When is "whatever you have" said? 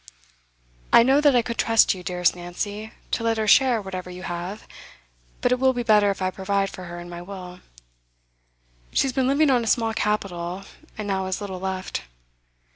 3.79-4.67